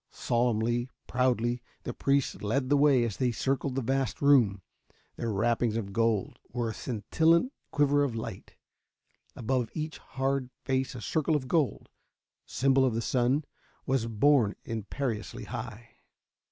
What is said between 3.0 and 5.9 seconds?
as they circled the vast room. Their wrappings